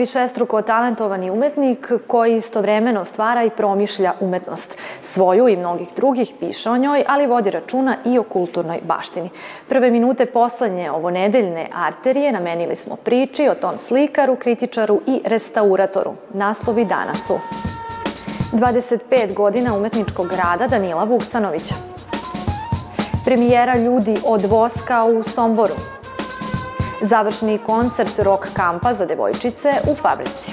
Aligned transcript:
Višestruko 0.00 0.62
talentovani 0.62 1.30
umetnik 1.30 1.92
koji 2.06 2.36
istovremeno 2.36 3.04
stvara 3.04 3.44
i 3.44 3.50
promišlja 3.50 4.12
umetnost. 4.20 4.78
Svoju 5.00 5.48
i 5.48 5.56
mnogih 5.56 5.88
drugih 5.96 6.32
piše 6.40 6.70
o 6.70 6.76
njoj, 6.76 7.04
ali 7.08 7.26
vodi 7.26 7.50
računa 7.50 7.96
i 8.04 8.18
o 8.18 8.22
kulturnoj 8.22 8.80
baštini. 8.82 9.30
Prve 9.68 9.90
minute 9.90 10.26
poslednje 10.26 10.90
ovo 10.90 11.10
nedeljne 11.10 11.66
arterije 11.74 12.32
namenili 12.32 12.76
smo 12.76 12.96
priči 12.96 13.48
o 13.48 13.54
tom 13.54 13.78
slikaru, 13.78 14.36
kritičaru 14.36 15.00
i 15.06 15.20
restauratoru. 15.24 16.12
Naslovi 16.34 16.84
dana 16.84 17.14
su 17.14 17.38
25 18.52 19.34
godina 19.34 19.76
umetničkog 19.76 20.32
rada 20.32 20.66
Danila 20.66 21.04
Vuksanovića. 21.04 21.74
Premijera 23.24 23.76
Ljudi 23.76 24.18
od 24.24 24.44
voska 24.44 25.04
u 25.04 25.22
Somboru. 25.22 25.74
Završni 27.02 27.58
koncert 27.58 28.18
rock 28.18 28.46
kampa 28.52 28.94
za 28.94 29.06
devojčice 29.06 29.68
u 29.90 29.94
Fabrici. 29.94 30.52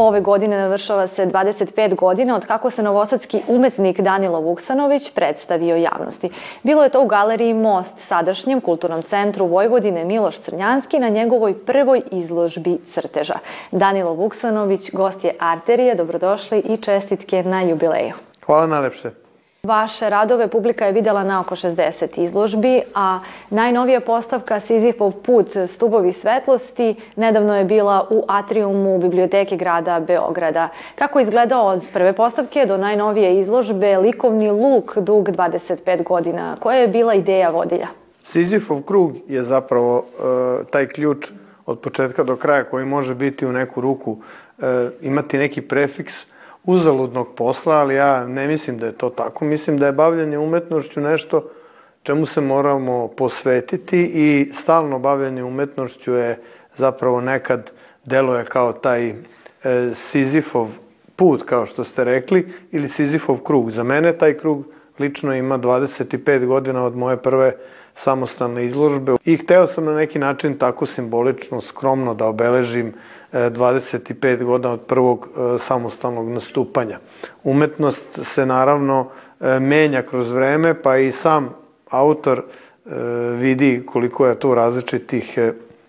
Ove 0.00 0.20
godine 0.20 0.56
navršava 0.56 1.06
se 1.06 1.26
25 1.26 1.94
godina 1.94 2.36
od 2.36 2.46
kako 2.46 2.70
se 2.70 2.82
novosadski 2.82 3.42
umetnik 3.48 4.00
Danilo 4.00 4.40
Vuksanović 4.40 5.10
predstavio 5.10 5.76
javnosti. 5.76 6.30
Bilo 6.62 6.82
je 6.82 6.88
to 6.88 7.02
u 7.02 7.06
galeriji 7.06 7.54
Most, 7.54 7.98
sadašnjem 7.98 8.60
kulturnom 8.60 9.02
centru 9.02 9.46
Vojvodine 9.46 10.04
Miloš 10.04 10.38
Crnjanski 10.38 10.98
na 10.98 11.08
njegovoj 11.08 11.54
prvoj 11.66 12.02
izložbi 12.12 12.78
crteža. 12.86 13.38
Danilo 13.70 14.12
Vuksanović, 14.12 14.90
gost 14.92 15.24
je 15.24 15.34
Arterije, 15.38 15.94
dobrodošli 15.94 16.58
i 16.58 16.76
čestitke 16.76 17.42
na 17.42 17.62
jubileju. 17.62 18.14
Hvala 18.46 18.66
najlepše. 18.66 19.29
Vaše 19.62 20.10
radove 20.10 20.48
publika 20.48 20.86
je 20.86 20.92
videla 20.92 21.24
na 21.24 21.40
oko 21.40 21.54
60 21.56 22.22
izložbi, 22.22 22.80
a 22.94 23.20
najnovija 23.50 24.00
postavka 24.00 24.60
Sizifov 24.60 25.12
put 25.12 25.48
stubovi 25.66 26.12
svetlosti 26.12 26.94
nedavno 27.16 27.56
je 27.56 27.64
bila 27.64 28.06
u 28.10 28.24
atriumu 28.28 28.98
Biblioteke 28.98 29.56
grada 29.56 30.00
Beograda. 30.00 30.68
Kako 30.94 31.18
je 31.18 31.22
izgledao 31.22 31.66
od 31.66 31.86
prve 31.92 32.12
postavke 32.12 32.66
do 32.66 32.76
najnovije 32.76 33.38
izložbe 33.38 33.96
likovni 33.96 34.50
luk 34.50 34.98
dug 34.98 35.28
25 35.28 36.02
godina? 36.02 36.56
Koja 36.60 36.78
je 36.78 36.88
bila 36.88 37.14
ideja 37.14 37.50
vodilja? 37.50 37.88
Sizifov 38.22 38.82
krug 38.82 39.12
je 39.28 39.42
zapravo 39.42 39.96
uh, 39.96 40.66
taj 40.70 40.86
ključ 40.86 41.30
od 41.66 41.80
početka 41.80 42.24
do 42.24 42.36
kraja 42.36 42.64
koji 42.64 42.86
može 42.86 43.14
biti 43.14 43.46
u 43.46 43.52
neku 43.52 43.80
ruku, 43.80 44.10
uh, 44.10 44.64
imati 45.00 45.38
neki 45.38 45.60
prefiks 45.60 46.14
uzaludnog 46.64 47.34
posla, 47.36 47.74
ali 47.74 47.94
ja 47.94 48.26
ne 48.26 48.46
mislim 48.46 48.78
da 48.78 48.86
je 48.86 48.92
to 48.92 49.10
tako. 49.10 49.44
Mislim 49.44 49.78
da 49.78 49.86
je 49.86 49.92
bavljanje 49.92 50.38
umetnošću 50.38 51.00
nešto 51.00 51.50
čemu 52.02 52.26
se 52.26 52.40
moramo 52.40 53.08
posvetiti 53.08 54.10
i 54.14 54.50
stalno 54.54 54.98
bavljanje 54.98 55.44
umetnošću 55.44 56.12
je 56.12 56.38
zapravo 56.76 57.20
nekad 57.20 57.70
deluje 58.04 58.44
kao 58.44 58.72
taj 58.72 59.08
e, 59.08 59.14
Sizifov 59.94 60.68
put, 61.16 61.42
kao 61.42 61.66
što 61.66 61.84
ste 61.84 62.04
rekli, 62.04 62.52
ili 62.72 62.88
Sizifov 62.88 63.36
krug. 63.36 63.70
Za 63.70 63.82
mene 63.82 64.18
taj 64.18 64.38
krug 64.38 64.64
lično 64.98 65.34
ima 65.34 65.58
25 65.58 66.46
godina 66.46 66.84
od 66.84 66.96
moje 66.96 67.16
prve 67.16 67.52
samostalne 67.94 68.64
izložbe 68.66 69.12
i 69.24 69.36
hteo 69.36 69.66
sam 69.66 69.84
na 69.84 69.94
neki 69.94 70.18
način 70.18 70.58
tako 70.58 70.86
simbolično, 70.86 71.60
skromno 71.60 72.14
da 72.14 72.26
obeležim 72.26 72.94
25 73.32 74.44
godina 74.44 74.72
od 74.72 74.80
prvog 74.80 75.28
e, 75.28 75.58
samostalnog 75.58 76.28
nastupanja. 76.28 76.98
Umetnost 77.44 78.20
se 78.24 78.46
naravno 78.46 79.08
e, 79.40 79.60
menja 79.60 80.02
kroz 80.02 80.32
vreme, 80.32 80.82
pa 80.82 80.96
i 80.96 81.12
sam 81.12 81.54
autor 81.90 82.38
e, 82.38 82.90
vidi 83.36 83.82
koliko 83.86 84.26
je 84.26 84.40
tu 84.40 84.54
različitih 84.54 85.38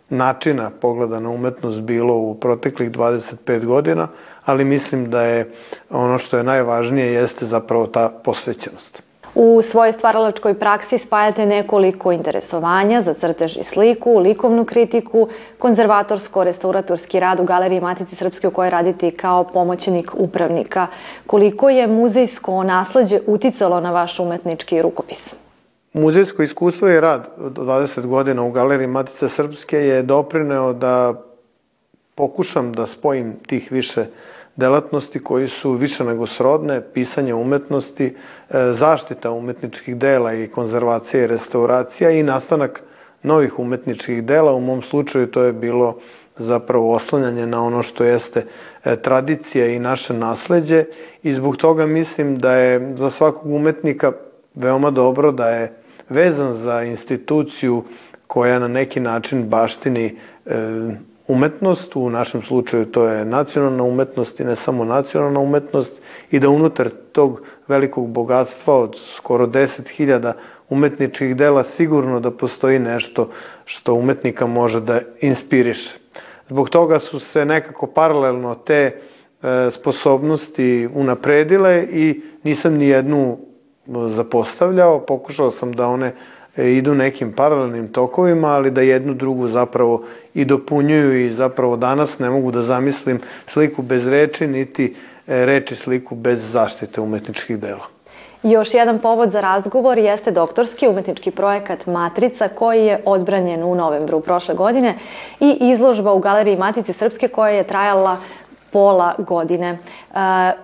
načina 0.10 0.72
pogleda 0.82 1.20
na 1.20 1.30
umetnost 1.30 1.82
bilo 1.82 2.16
u 2.16 2.36
proteklih 2.36 2.92
25 2.92 3.66
godina, 3.66 4.08
ali 4.46 4.66
mislim 4.66 5.10
da 5.10 5.22
je 5.22 5.52
ono 5.90 6.18
što 6.18 6.38
je 6.38 6.44
najvažnije 6.44 7.14
jeste 7.14 7.46
zapravo 7.46 7.88
ta 7.88 8.10
posvećenost. 8.24 9.11
U 9.36 9.62
svojoj 9.62 9.92
stvaralačkoj 9.92 10.54
praksi 10.54 10.98
spajate 10.98 11.46
nekoliko 11.46 12.12
interesovanja 12.12 13.02
za 13.02 13.14
crtež 13.14 13.58
i 13.58 13.64
sliku, 13.64 14.18
likovnu 14.18 14.66
kritiku, 14.66 15.28
konzervatorsko-restauratorski 15.60 17.20
rad 17.20 17.40
u 17.40 17.44
Galeriji 17.44 17.82
Matice 17.82 18.16
Srpske 18.16 18.48
u 18.48 18.52
kojoj 18.52 18.70
radite 18.70 19.12
kao 19.12 19.44
pomoćnik 19.44 20.12
upravnika. 20.16 20.88
Koliko 21.26 21.70
je 21.70 21.88
muzejsko 21.88 22.64
nasledđe 22.64 23.20
uticalo 23.28 23.80
na 23.80 23.92
vaš 23.92 24.20
umetnički 24.20 24.82
rukopis? 24.82 25.36
Muzejsko 25.94 26.44
iskustvo 26.44 26.90
i 26.90 27.02
rad 27.02 27.28
od 27.38 27.58
20 27.58 28.06
godina 28.06 28.44
u 28.44 28.52
Galeriji 28.52 28.88
Matice 28.88 29.30
Srpske 29.30 29.78
je 29.78 30.04
doprineo 30.04 30.74
da 30.74 31.14
pokušam 32.16 32.74
da 32.74 32.88
spojim 32.88 33.34
tih 33.48 33.72
više 33.72 34.06
delatnosti 34.56 35.20
koji 35.20 35.48
su 35.48 35.72
više 35.72 36.04
nego 36.04 36.28
srodne, 36.28 36.82
pisanje 36.94 37.34
umetnosti, 37.34 38.06
e, 38.06 38.14
zaštita 38.74 39.32
umetničkih 39.32 39.98
dela 39.98 40.34
i 40.34 40.48
konzervacija 40.48 41.24
i 41.24 41.28
restauracija 41.28 42.12
i 42.12 42.24
nastanak 42.24 42.84
novih 43.24 43.60
umetničkih 43.60 44.24
dela. 44.24 44.54
U 44.54 44.60
mom 44.60 44.82
slučaju 44.82 45.32
to 45.32 45.44
je 45.44 45.54
bilo 45.54 45.98
zapravo 46.38 46.96
oslanjanje 46.96 47.46
na 47.46 47.64
ono 47.64 47.84
što 47.84 48.04
jeste 48.04 48.46
e, 48.84 48.96
tradicija 48.96 49.68
i 49.68 49.80
naše 49.80 50.14
nasledđe 50.14 50.86
i 51.24 51.34
zbog 51.34 51.58
toga 51.58 51.86
mislim 51.86 52.38
da 52.38 52.54
je 52.54 52.96
za 52.96 53.10
svakog 53.10 53.52
umetnika 53.52 54.12
veoma 54.56 54.92
dobro 54.92 55.32
da 55.32 55.50
je 55.50 55.74
vezan 56.10 56.54
za 56.54 56.84
instituciju 56.84 57.84
koja 58.28 58.60
na 58.60 58.68
neki 58.68 59.00
način 59.00 59.50
baštini 59.50 60.18
e, 60.46 60.56
umetnost, 61.32 61.96
u 61.96 62.10
našem 62.10 62.42
slučaju 62.42 62.86
to 62.86 63.08
je 63.08 63.26
nacionalna 63.26 63.84
umetnost 63.84 64.40
i 64.40 64.44
ne 64.44 64.56
samo 64.56 64.86
nacionalna 64.86 65.40
umetnost, 65.40 66.02
i 66.32 66.40
da 66.40 66.50
unutar 66.50 66.90
tog 67.12 67.42
velikog 67.68 68.10
bogatstva 68.10 68.76
od 68.76 68.98
skoro 69.16 69.48
10.000 69.48 70.34
umetničkih 70.70 71.36
dela 71.36 71.64
sigurno 71.64 72.20
da 72.20 72.32
postoji 72.32 72.80
nešto 72.80 73.30
što 73.66 73.94
umetnika 73.94 74.46
može 74.46 74.80
da 74.80 75.02
inspiriše. 75.22 75.98
Zbog 76.50 76.70
toga 76.70 77.00
su 77.00 77.20
se 77.20 77.46
nekako 77.46 77.88
paralelno 77.88 78.56
te 78.56 78.92
e, 79.44 79.72
sposobnosti 79.72 80.90
unapredile 80.94 81.88
i 81.92 82.22
nisam 82.44 82.74
ni 82.74 82.88
jednu 82.88 83.38
zapostavljao, 84.10 85.00
pokušao 85.00 85.52
sam 85.52 85.74
da 85.74 85.88
one 85.88 86.08
E, 86.08 86.16
idu 86.58 86.96
nekim 86.96 87.34
paralelnim 87.34 87.88
tokovima, 87.88 88.48
ali 88.48 88.72
da 88.72 88.82
jednu 88.82 89.14
drugu 89.14 89.48
zapravo 89.48 90.04
i 90.34 90.46
dopunjuju 90.46 91.26
i 91.26 91.34
zapravo 91.34 91.78
danas 91.78 92.20
ne 92.20 92.30
mogu 92.30 92.52
da 92.52 92.62
zamislim 92.62 93.20
sliku 93.48 93.82
bez 93.82 94.08
reči, 94.08 94.48
niti 94.48 94.96
e, 95.28 95.46
reči 95.46 95.76
sliku 95.76 96.16
bez 96.16 96.52
zaštite 96.52 97.02
umetničkih 97.02 97.60
dela. 97.60 97.86
Još 98.44 98.74
jedan 98.74 99.00
povod 99.00 99.30
za 99.30 99.42
razgovor 99.42 99.98
jeste 99.98 100.32
doktorski 100.32 100.88
umetnički 100.88 101.32
projekat 101.32 101.86
Matrica 101.86 102.48
koji 102.48 102.86
je 102.86 103.02
odbranjen 103.06 103.64
u 103.64 103.76
novembru 103.76 104.20
prošle 104.20 104.56
godine 104.56 104.96
i 105.40 105.58
izložba 105.62 106.14
u 106.14 106.20
Galeriji 106.20 106.58
Matice 106.58 106.94
Srpske 106.94 107.28
koja 107.28 107.50
je 107.50 107.64
trajala 107.64 108.18
pola 108.72 109.14
godine. 109.18 109.70
E, 109.70 109.78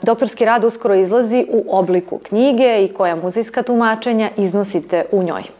doktorski 0.01 0.45
rad 0.45 0.63
uskoro 0.63 0.95
izlazi 0.95 1.45
u 1.49 1.63
obliku 1.77 2.17
knjige 2.17 2.83
i 2.83 2.93
koja 2.93 3.15
muzejska 3.15 3.63
tumačenja 3.63 4.29
iznosite 4.37 5.05
u 5.11 5.23
njoj. 5.23 5.56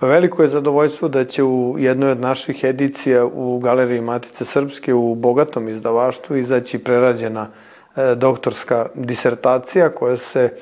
Pa 0.00 0.06
veliko 0.06 0.42
je 0.42 0.48
zadovoljstvo 0.48 1.08
da 1.08 1.24
će 1.24 1.42
u 1.44 1.76
jednoj 1.78 2.10
od 2.10 2.20
naših 2.20 2.64
edicija 2.64 3.26
u 3.26 3.58
Galeriji 3.58 4.00
Matice 4.00 4.44
Srpske 4.44 4.94
u 4.94 5.14
bogatom 5.14 5.68
izdavaštvu 5.68 6.36
izaći 6.36 6.78
prerađena 6.78 7.48
e, 7.96 8.14
doktorska 8.14 8.86
disertacija 8.94 9.88
koja 9.88 10.16
se 10.16 10.52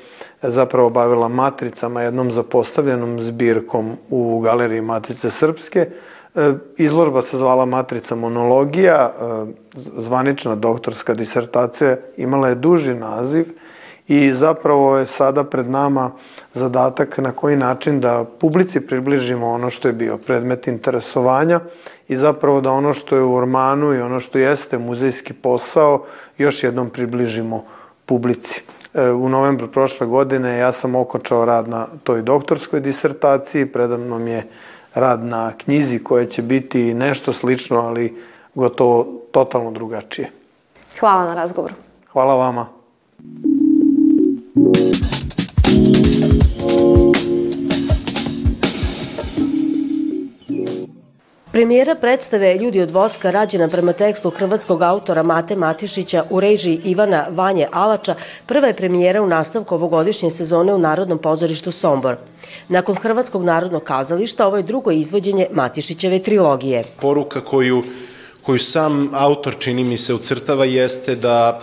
zapravo 0.41 0.89
bavila 0.89 1.27
matricama, 1.27 2.01
jednom 2.01 2.31
zapostavljenom 2.31 3.21
zbirkom 3.21 3.97
u 4.09 4.39
Galeriji 4.39 4.81
Matice 4.81 5.29
Srpske. 5.29 5.89
E, 6.35 6.53
izložba 6.77 7.21
se 7.21 7.37
zvala 7.37 7.65
Matrica 7.65 8.15
monologija, 8.15 9.11
e, 9.11 9.45
zvanična 9.97 10.55
doktorska 10.55 11.13
disertacija 11.13 11.97
imala 12.17 12.49
je 12.49 12.55
duži 12.55 12.93
naziv 12.93 13.45
i 14.09 14.33
zapravo 14.33 14.97
je 14.97 15.05
sada 15.05 15.43
pred 15.43 15.69
nama 15.69 16.11
zadatak 16.53 17.17
na 17.17 17.31
koji 17.31 17.55
način 17.55 17.99
da 17.99 18.25
publici 18.39 18.81
približimo 18.81 19.47
ono 19.47 19.69
što 19.69 19.87
je 19.87 19.93
bio 19.93 20.17
predmet 20.17 20.67
interesovanja 20.67 21.59
i 22.07 22.17
zapravo 22.17 22.61
da 22.61 22.71
ono 22.71 22.93
što 22.93 23.15
je 23.15 23.21
u 23.21 23.35
ormanu 23.35 23.93
i 23.93 24.01
ono 24.01 24.19
što 24.19 24.37
jeste 24.37 24.77
muzejski 24.77 25.33
posao 25.33 26.05
još 26.37 26.63
jednom 26.63 26.89
približimo 26.89 27.63
publici. 28.05 28.63
E, 28.93 29.11
u 29.11 29.29
novembru 29.29 29.67
prošle 29.67 30.07
godine 30.07 30.57
ja 30.57 30.71
sam 30.71 30.95
okočao 30.95 31.45
rad 31.45 31.69
na 31.69 31.87
toj 32.03 32.21
doktorskoj 32.21 32.79
disertaciji, 32.79 33.65
predavnom 33.65 34.27
je 34.27 34.47
rad 34.93 35.23
na 35.23 35.51
knjizi 35.57 36.03
koja 36.03 36.25
će 36.25 36.41
biti 36.41 36.93
nešto 36.93 37.33
slično, 37.33 37.79
ali 37.79 38.21
gotovo 38.55 39.07
totalno 39.31 39.71
drugačije. 39.71 40.31
Hvala 40.99 41.25
na 41.25 41.35
razgovoru. 41.35 41.73
Hvala 42.11 42.35
vama. 42.35 42.78
Premijera 51.51 51.95
predstave 51.95 52.57
Ljudi 52.57 52.81
od 52.81 52.91
voska 52.91 53.31
rađena 53.31 53.67
prema 53.67 53.93
tekstu 53.93 54.29
hrvatskog 54.29 54.81
autora 54.81 55.23
Mate 55.23 55.55
Matišića 55.55 56.23
u 56.29 56.39
režiji 56.39 56.81
Ivana 56.83 57.27
Vanje 57.29 57.67
Alača 57.71 58.15
prva 58.45 58.67
je 58.67 58.75
premijera 58.75 59.21
u 59.21 59.27
nastavku 59.27 59.75
ovogodišnje 59.75 60.29
sezone 60.29 60.73
u 60.73 60.77
Narodnom 60.77 61.17
pozorištu 61.17 61.71
Sombor. 61.71 62.15
Nakon 62.67 62.95
Hrvatskog 62.95 63.43
narodnog 63.43 63.83
kazališta 63.83 64.47
ovo 64.47 64.57
je 64.57 64.63
drugo 64.63 64.91
izvođenje 64.91 65.47
Matišićeve 65.51 66.19
trilogije. 66.19 66.83
Poruka 67.01 67.45
koju, 67.45 67.83
koju 68.45 68.59
sam 68.59 69.09
autor 69.13 69.55
čini 69.59 69.83
mi 69.83 69.97
se 69.97 70.13
ucrtava 70.13 70.65
jeste 70.65 71.15
da 71.15 71.59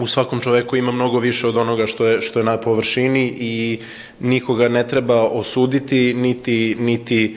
u 0.00 0.06
svakom 0.06 0.40
čoveku 0.40 0.76
ima 0.76 0.92
mnogo 0.92 1.18
više 1.18 1.46
od 1.46 1.56
onoga 1.56 1.86
što 1.86 2.06
je, 2.06 2.20
što 2.20 2.38
je 2.38 2.44
na 2.44 2.56
površini 2.56 3.34
i 3.38 3.78
nikoga 4.20 4.68
ne 4.68 4.88
treba 4.88 5.22
osuditi, 5.22 6.14
niti, 6.14 6.76
niti 6.78 7.36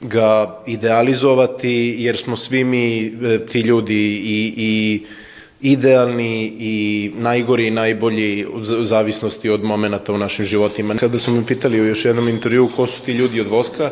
ga 0.00 0.62
idealizovati, 0.66 1.96
jer 1.98 2.16
smo 2.16 2.36
svi 2.36 2.64
mi 2.64 3.06
e, 3.06 3.46
ti 3.46 3.60
ljudi 3.60 4.22
i, 4.24 4.54
i 4.56 5.02
idealni 5.60 6.52
i 6.58 7.10
najgori 7.14 7.66
i 7.66 7.70
najbolji 7.70 8.46
u 8.46 8.64
zavisnosti 8.84 9.50
od 9.50 9.64
momenta 9.64 10.12
u 10.12 10.18
našim 10.18 10.44
životima. 10.44 10.94
Kada 10.94 11.18
su 11.18 11.32
me 11.32 11.46
pitali 11.46 11.80
u 11.80 11.84
još 11.84 12.04
jednom 12.04 12.28
intervju 12.28 12.68
ko 12.76 12.86
su 12.86 13.04
ti 13.04 13.12
ljudi 13.12 13.40
od 13.40 13.48
Voska, 13.48 13.90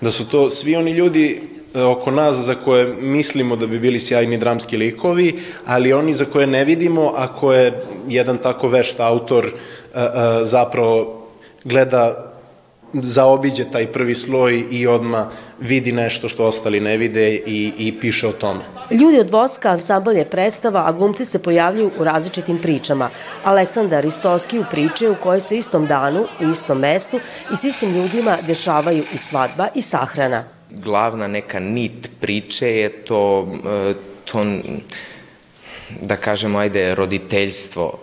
da 0.00 0.10
su 0.10 0.28
to 0.28 0.50
svi 0.50 0.76
oni 0.76 0.92
ljudi 0.92 1.42
oko 1.74 2.10
nas 2.10 2.36
za 2.36 2.54
koje 2.54 2.86
mislimo 3.00 3.56
da 3.56 3.66
bi 3.66 3.78
bili 3.78 4.00
sjajni 4.00 4.38
dramski 4.38 4.76
likovi, 4.76 5.40
ali 5.66 5.92
oni 5.92 6.12
za 6.12 6.24
koje 6.24 6.46
ne 6.46 6.64
vidimo, 6.64 7.12
a 7.16 7.26
koje 7.32 7.84
jedan 8.08 8.38
tako 8.38 8.68
vešt 8.68 9.00
autor 9.00 9.46
e, 9.46 9.50
a, 9.94 10.38
zapravo 10.44 11.22
gleda 11.64 12.32
zaobiđe 12.92 13.64
taj 13.64 13.86
prvi 13.86 14.14
sloj 14.14 14.64
i 14.70 14.86
odma 14.86 15.30
vidi 15.60 15.92
nešto 15.92 16.28
što 16.28 16.46
ostali 16.46 16.80
ne 16.80 16.96
vide 16.96 17.34
i, 17.34 17.72
i 17.78 18.00
piše 18.00 18.28
o 18.28 18.32
tome. 18.32 18.60
Ljudi 18.90 19.18
od 19.18 19.30
Voska 19.30 19.70
ansambl 19.70 20.10
je 20.10 20.30
predstava, 20.30 20.84
a 20.86 20.92
glumci 20.92 21.24
se 21.24 21.38
pojavljuju 21.38 21.90
u 21.98 22.04
različitim 22.04 22.58
pričama. 22.58 23.10
Aleksandar 23.44 24.04
Istoski 24.04 24.58
u 24.58 24.64
priče 24.70 25.10
u 25.10 25.16
kojoj 25.22 25.40
se 25.40 25.56
istom 25.56 25.86
danu, 25.86 26.24
u 26.40 26.50
istom 26.52 26.78
mestu 26.78 27.20
i 27.52 27.56
s 27.56 27.64
istim 27.64 27.94
ljudima 27.94 28.36
dešavaju 28.46 29.04
i 29.14 29.18
svadba 29.18 29.68
i 29.74 29.82
sahrana. 29.82 30.44
Glavna 30.76 31.28
neka 31.28 31.60
nit 31.60 32.10
priče 32.20 32.76
je 32.76 32.88
to, 32.88 33.48
e, 33.64 33.94
to 34.24 34.44
da 36.00 36.16
kažemo, 36.16 36.58
ajde, 36.58 36.94
roditeljstvo 36.94 37.98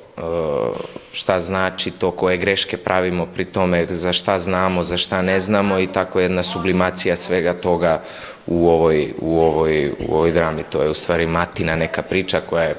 šta 1.11 1.39
znači 1.39 1.91
to 1.91 2.11
koje 2.11 2.37
greške 2.37 2.77
pravimo 2.77 3.25
pri 3.25 3.45
tome, 3.45 3.87
za 3.89 4.13
šta 4.13 4.39
znamo, 4.39 4.83
za 4.83 4.97
šta 4.97 5.21
ne 5.21 5.39
znamo 5.39 5.79
i 5.79 5.87
tako 5.87 6.19
jedna 6.19 6.43
sublimacija 6.43 7.15
svega 7.15 7.53
toga 7.53 8.01
u 8.47 8.69
ovoj, 8.69 9.13
u 9.21 9.39
ovoj, 9.39 9.91
u 10.07 10.15
ovoj 10.15 10.31
drami. 10.31 10.63
To 10.69 10.81
je 10.81 10.89
u 10.89 10.93
stvari 10.93 11.25
matina 11.25 11.75
neka 11.75 12.01
priča 12.01 12.41
koja 12.49 12.63
je 12.63 12.75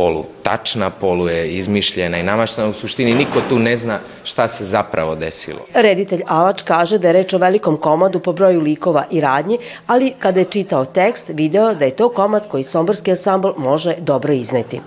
polu 0.00 0.24
tačna, 0.42 0.90
polu 0.90 1.28
je 1.28 1.48
izmišljena 1.56 2.18
i 2.18 2.22
namaštena. 2.22 2.68
U 2.68 2.72
suštini 2.72 3.14
niko 3.14 3.42
tu 3.48 3.58
ne 3.58 3.76
zna 3.76 3.98
šta 4.24 4.48
se 4.48 4.64
zapravo 4.64 5.14
desilo. 5.14 5.66
Reditelj 5.74 6.22
Alač 6.26 6.62
kaže 6.62 6.98
da 6.98 7.08
je 7.08 7.12
reč 7.12 7.34
o 7.36 7.38
velikom 7.38 7.76
komadu 7.76 8.20
po 8.20 8.32
broju 8.32 8.60
likova 8.60 9.04
i 9.10 9.20
radnji, 9.20 9.58
ali 9.86 10.14
kada 10.18 10.40
je 10.40 10.52
čitao 10.56 10.84
tekst, 10.84 11.28
video 11.28 11.74
da 11.74 11.84
je 11.84 11.96
to 12.00 12.08
komad 12.08 12.48
koji 12.48 12.64
Somborski 12.64 13.10
ansambl 13.10 13.52
može 13.56 13.94
dobro 13.98 14.32
izneti. 14.32 14.80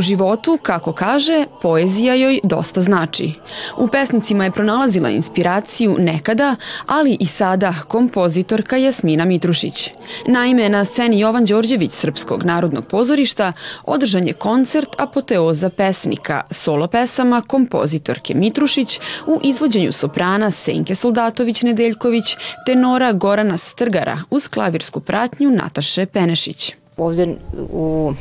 U 0.00 0.02
životu, 0.02 0.58
kako 0.62 0.92
kaže, 0.92 1.44
poezija 1.62 2.14
joj 2.14 2.40
dosta 2.44 2.82
znači. 2.82 3.32
U 3.76 3.88
pesnicima 3.88 4.44
je 4.44 4.50
pronalazila 4.50 5.10
inspiraciju 5.10 5.96
nekada, 5.98 6.56
ali 6.86 7.16
i 7.20 7.26
sada 7.26 7.74
kompozitorka 7.88 8.76
Jasmina 8.76 9.24
Mitrušić. 9.24 9.90
Naime, 10.26 10.68
na 10.68 10.84
sceni 10.84 11.20
Jovan 11.20 11.44
Đorđević 11.44 11.92
Srpskog 11.92 12.44
narodnog 12.44 12.86
pozorišta 12.86 13.52
održan 13.84 14.26
je 14.26 14.32
koncert 14.32 14.88
apoteoza 14.98 15.70
pesnika, 15.70 16.40
solo 16.50 16.86
pesama 16.86 17.42
kompozitorke 17.46 18.34
Mitrušić 18.34 19.00
u 19.26 19.40
izvođenju 19.42 19.92
soprana 19.92 20.50
Senke 20.50 20.94
Soldatović-Nedeljković, 20.94 22.36
tenora 22.66 23.12
Gorana 23.12 23.58
Strgara 23.58 24.18
uz 24.30 24.48
klavirsku 24.48 25.00
pratnju 25.00 25.50
Nataše 25.50 26.06
Penešić. 26.06 26.72
Ovde 26.96 27.36
u 27.72 28.12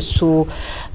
su 0.00 0.46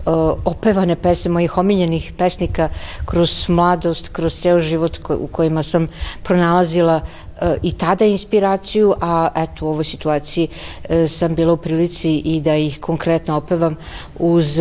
uh, 0.06 0.14
opevane 0.46 0.96
pesme 0.96 1.32
mojih 1.32 1.58
omiljenih 1.58 2.14
pesnika 2.18 2.70
kroz 3.06 3.50
mladost, 3.50 4.10
kroz 4.10 4.34
ceo 4.34 4.60
život 4.60 5.00
u 5.10 5.28
kojima 5.28 5.64
sam 5.64 5.88
pronalazila 6.24 6.96
uh, 6.96 7.48
i 7.64 7.72
tada 7.72 8.06
inspiraciju, 8.06 8.94
a 9.02 9.30
eto 9.36 9.66
u 9.66 9.70
ovoj 9.70 9.84
situaciji 9.84 10.48
uh, 10.48 11.10
sam 11.10 11.36
bila 11.36 11.54
u 11.54 11.58
prilici 11.58 12.16
i 12.18 12.42
da 12.42 12.56
ih 12.56 12.80
konkretno 12.80 13.38
opevam 13.38 13.76
uz 14.20 14.60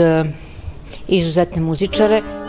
izuzetne 1.09 1.63
muzičare. 1.63 2.40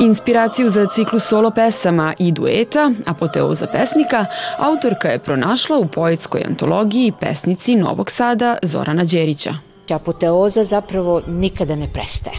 Inspiraciju 0.00 0.68
za 0.68 0.86
ciklu 0.86 1.18
solo 1.18 1.50
pesama 1.50 2.14
i 2.18 2.32
dueta, 2.32 2.92
apoteoza 3.06 3.66
pesnika, 3.66 4.26
autorka 4.58 5.08
je 5.08 5.18
pronašla 5.18 5.78
u 5.78 5.86
poetskoj 5.86 6.42
antologiji 6.46 7.12
pesnici 7.20 7.76
Novog 7.76 8.10
Sada 8.10 8.58
Zorana 8.62 9.04
Đerića. 9.04 9.54
Apoteoza 9.90 10.64
zapravo 10.64 11.22
nikada 11.26 11.76
ne 11.76 11.88
prestaje. 11.92 12.36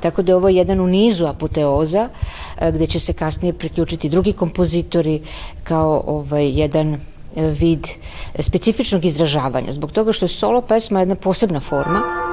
Tako 0.00 0.22
da 0.22 0.32
je 0.32 0.36
ovo 0.36 0.48
jedan 0.48 0.80
u 0.80 0.86
nizu 0.86 1.26
apoteoza 1.26 2.08
e, 2.60 2.72
gde 2.72 2.86
će 2.86 3.00
se 3.00 3.12
kasnije 3.12 3.52
priključiti 3.52 4.08
drugi 4.08 4.32
kompozitori 4.32 5.22
kao 5.64 6.04
ovaj 6.06 6.60
jedan 6.60 7.00
vid 7.36 7.86
specifičnog 8.38 9.04
izražavanja. 9.04 9.72
Zbog 9.72 9.92
toga 9.92 10.12
što 10.12 10.24
je 10.24 10.28
solo 10.28 10.60
pesma 10.60 11.00
jedna 11.00 11.14
posebna 11.14 11.60
forma 11.60 12.29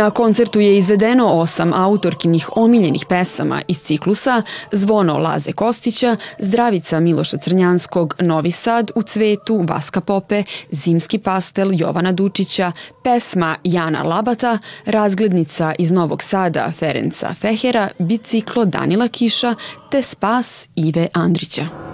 Na 0.00 0.10
koncertu 0.10 0.60
je 0.60 0.78
izvedeno 0.78 1.26
osam 1.26 1.72
autorkinih 1.74 2.48
omiljenih 2.56 3.06
pesama 3.08 3.62
iz 3.68 3.80
ciklusa 3.80 4.42
Zvono 4.72 5.18
Laze 5.18 5.52
Kostića, 5.52 6.16
Zdravica 6.38 7.00
Miloša 7.00 7.36
Crnjanskog, 7.36 8.14
Novi 8.18 8.50
Sad 8.50 8.90
u 8.94 9.02
cvetu, 9.02 9.64
Vaska 9.68 10.00
Pope, 10.00 10.44
Zimski 10.70 11.18
pastel 11.18 11.70
Jovana 11.72 12.12
Dučića, 12.12 12.72
pesma 13.04 13.56
Jana 13.64 14.02
Labata, 14.02 14.58
Razglednica 14.84 15.74
iz 15.78 15.92
Novog 15.92 16.22
Sada 16.22 16.72
Ferenca 16.78 17.34
Fehera, 17.40 17.88
Biciklo 17.98 18.64
Danila 18.64 19.08
Kiša 19.08 19.54
te 19.90 20.02
Spas 20.02 20.68
Ive 20.74 21.08
Andrića. 21.14 21.89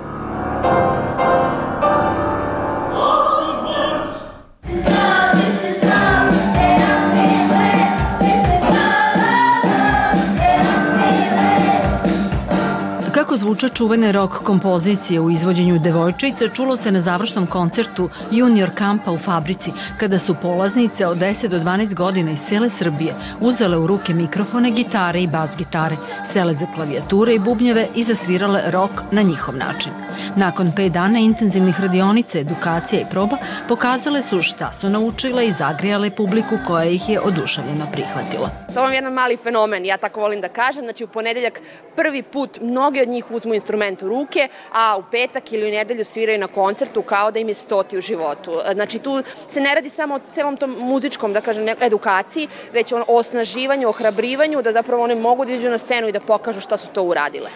Zvuče 13.37 13.69
čuvene 13.69 14.13
rock 14.13 14.35
kompozicije 14.45 15.21
u 15.21 15.31
izvođenju 15.31 15.79
Devojčice 15.79 16.49
čulo 16.49 16.77
se 16.77 16.93
na 16.93 17.01
završnom 17.01 17.47
koncertu 17.47 18.09
Junior 18.31 18.71
kampa 18.75 19.11
u 19.11 19.19
Fabrici, 19.19 19.73
kada 19.99 20.19
su 20.19 20.35
polaznice 20.43 21.07
od 21.07 21.19
10 21.19 21.49
do 21.49 21.59
12 21.59 21.95
godina 21.95 22.31
iz 22.31 22.43
cele 22.49 22.71
Srbije 22.71 23.15
uzele 23.41 23.79
u 23.79 23.87
ruke 23.87 24.15
mikrofone, 24.15 24.71
gitare 24.71 25.23
i 25.23 25.27
bas 25.27 25.57
gitare, 25.57 25.97
sele 26.25 26.55
za 26.55 26.67
klavijature 26.75 27.35
i 27.35 27.39
bubnjeve 27.39 27.87
i 27.95 28.03
zasvirale 28.03 28.63
rock 28.71 28.93
na 29.11 29.23
njihov 29.23 29.57
način. 29.57 29.93
Nakon 30.37 30.73
pet 30.77 30.93
dana 30.93 31.19
intenzivnih 31.19 31.81
radionica, 31.81 32.39
edukacija 32.39 33.01
i 33.01 33.11
proba 33.11 33.37
pokazale 33.69 34.23
su 34.23 34.43
šta 34.43 34.73
su 34.73 34.89
naučile 34.89 35.47
i 35.47 35.53
zagrijale 35.53 36.11
publiku 36.11 36.59
koja 36.67 36.85
ih 36.85 37.09
je 37.09 37.21
oduševljeno 37.21 37.87
prihvatila. 37.93 38.51
To 38.75 38.83
vam 38.83 38.93
je 38.93 38.97
jedan 38.97 39.13
mali 39.13 39.37
fenomen, 39.37 39.85
ja 39.85 39.97
tako 39.97 40.21
volim 40.21 40.41
da 40.41 40.49
kažem. 40.49 40.85
Znači 40.85 41.05
u 41.05 41.09
ponedeljak 41.09 41.61
prvi 41.97 42.23
put 42.23 42.59
mnogi 42.61 43.01
od 43.01 43.09
njih 43.09 43.26
uzmu 43.31 43.55
instrument 43.55 44.03
u 44.03 44.09
ruke, 44.09 44.49
a 44.73 44.97
u 44.97 45.03
petak 45.11 45.53
ili 45.53 45.69
u 45.69 45.73
nedelju 45.73 46.05
sviraju 46.05 46.39
na 46.39 46.47
koncertu 46.47 47.03
kao 47.03 47.31
da 47.31 47.39
im 47.39 47.49
je 47.49 47.55
stoti 47.55 47.99
u 47.99 48.01
životu. 48.01 48.61
Znači 48.73 48.99
tu 48.99 49.23
se 49.53 49.61
ne 49.61 49.75
radi 49.75 49.91
samo 49.91 50.15
o 50.15 50.21
celom 50.35 50.57
tom 50.57 50.77
muzičkom, 50.79 51.33
da 51.33 51.41
kažem, 51.41 51.69
edukaciji, 51.81 52.49
već 52.73 52.93
o 52.93 53.05
osnaživanju, 53.09 53.89
ohrabrivanju, 53.89 54.63
da 54.63 54.73
zapravo 54.73 55.05
one 55.05 55.15
mogu 55.15 55.45
da 55.45 55.53
iđu 55.53 55.71
na 55.71 55.79
scenu 55.79 56.09
i 56.09 56.13
da 56.13 56.21
pokažu 56.21 56.61
šta 56.61 56.77
su 56.77 56.89
to 56.89 57.03
uradile. 57.03 57.51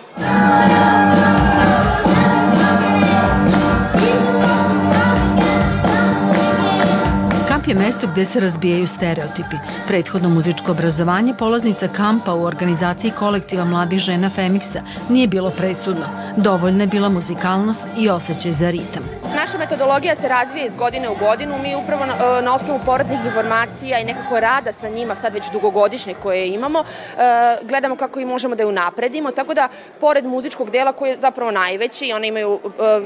Je 7.70 7.74
mesto 7.74 8.06
gde 8.06 8.24
se 8.24 8.40
razbijaju 8.40 8.86
stereotipi. 8.88 9.56
Prethodno 9.86 10.28
muzičko 10.28 10.72
obrazovanje 10.72 11.34
polaznica 11.34 11.88
kampa 11.88 12.34
u 12.34 12.42
organizaciji 12.42 13.10
kolektiva 13.18 13.64
mladih 13.64 13.98
žena 13.98 14.30
Femiksa 14.30 14.82
nije 15.08 15.26
bilo 15.26 15.50
presudno. 15.50 16.06
Dovoljna 16.36 16.82
je 16.82 16.86
bila 16.86 17.08
muzikalnost 17.08 17.84
i 17.98 18.08
osjećaj 18.08 18.52
za 18.52 18.70
ritam. 18.70 19.19
Naša 19.37 19.58
metodologija 19.58 20.16
se 20.16 20.28
razvija 20.28 20.66
iz 20.66 20.76
godine 20.76 21.08
u 21.08 21.14
godinu. 21.14 21.58
Mi 21.58 21.76
upravo 21.76 22.06
na, 22.06 22.14
e, 22.38 22.42
na 22.42 22.54
osnovu 22.54 22.80
poradnih 22.87 23.18
informacija 23.26 23.99
i 23.99 24.04
nekako 24.04 24.40
rada 24.40 24.72
sa 24.72 24.88
njima, 24.88 25.14
sad 25.14 25.34
već 25.34 25.44
dugogodišnje 25.52 26.14
koje 26.22 26.49
imamo, 26.49 26.80
e, 26.80 27.56
gledamo 27.62 27.96
kako 27.96 28.20
i 28.20 28.25
možemo 28.25 28.54
da 28.54 28.62
ju 28.62 28.72
napredimo. 28.72 29.30
Tako 29.30 29.54
da, 29.54 29.68
pored 30.00 30.25
muzičkog 30.25 30.70
dela 30.70 30.92
koji 30.92 31.10
je 31.10 31.18
zapravo 31.20 31.50
najveći, 31.50 32.12
one 32.12 32.28
imaju 32.28 32.60
e, 32.64 33.00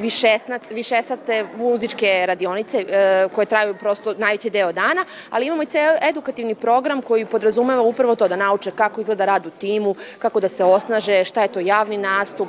višesate 0.70 1.44
muzičke 1.56 2.24
radionice 2.26 2.84
koje 3.34 3.46
traju 3.46 3.74
prosto 3.74 4.14
najveći 4.18 4.50
deo 4.50 4.72
dana, 4.72 5.04
ali 5.30 5.46
imamo 5.46 5.62
i 5.62 5.66
ceo 5.66 5.96
edukativni 6.08 6.54
program 6.54 7.02
koji 7.02 7.26
podrazumeva 7.26 7.82
upravo 7.82 8.14
to 8.14 8.28
da 8.28 8.36
nauče 8.36 8.70
kako 8.70 9.00
izgleda 9.00 9.24
rad 9.24 9.46
u 9.46 9.50
timu, 9.50 9.94
kako 10.18 10.40
da 10.40 10.48
se 10.48 10.64
osnaže, 10.64 11.24
šta 11.24 11.42
je 11.42 11.48
to 11.48 11.60
javni 11.60 11.96
nastup, 11.96 12.48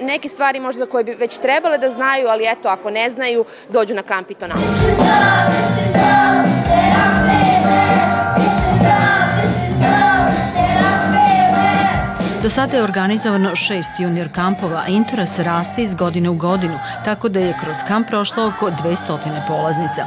neke 0.00 0.28
stvari 0.28 0.60
možda 0.60 0.86
koje 0.86 1.04
bi 1.04 1.14
već 1.14 1.38
trebale 1.38 1.78
da 1.78 1.90
znaju, 1.90 2.28
ali 2.28 2.46
eto, 2.46 2.71
ako 2.72 2.90
ne 2.90 3.10
znaju, 3.10 3.44
dođu 3.68 3.94
na 3.94 4.02
kamp 4.02 4.30
i 4.30 4.34
to 4.34 4.46
nauče. 4.46 4.92
Do 12.42 12.50
sada 12.50 12.76
je 12.76 12.82
organizovano 12.82 13.56
šest 13.56 13.90
junior 13.98 14.28
kampova, 14.34 14.82
a 14.86 14.88
interes 14.88 15.38
raste 15.38 15.82
iz 15.82 15.94
godine 15.94 16.28
u 16.28 16.34
godinu, 16.34 16.78
tako 17.04 17.28
da 17.28 17.40
je 17.40 17.54
kroz 17.64 17.76
kamp 17.88 18.08
prošlo 18.08 18.46
oko 18.46 18.70
200 18.70 19.18
polaznica. 19.48 20.04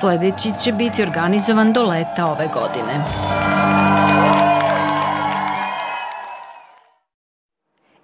Sledeći 0.00 0.52
će 0.60 0.72
biti 0.72 1.02
organizovan 1.02 1.72
do 1.72 1.82
leta 1.82 2.26
ove 2.26 2.48
godine. 2.54 3.04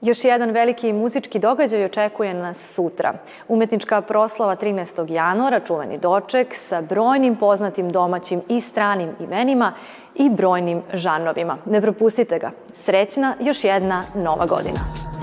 Još 0.04 0.24
jedan 0.24 0.50
veliki 0.50 0.92
muzički 0.92 1.38
događaj 1.38 1.84
očekuje 1.84 2.34
nas 2.34 2.74
sutra. 2.74 3.14
Umetnička 3.48 4.00
proslava 4.00 4.56
13. 4.56 5.12
januara, 5.12 5.60
čuveni 5.60 5.98
doček 5.98 6.54
sa 6.54 6.82
brojnim 6.82 7.36
poznatim 7.36 7.88
domaćim 7.88 8.42
i 8.48 8.60
stranim 8.60 9.10
imenima 9.20 9.72
i 10.14 10.30
brojnim 10.30 10.82
žanrovima. 10.92 11.56
Ne 11.66 11.80
propustite 11.80 12.38
ga. 12.38 12.50
Srećna 12.72 13.34
još 13.40 13.64
jedna 13.64 14.02
nova 14.14 14.46
godina. 14.46 15.13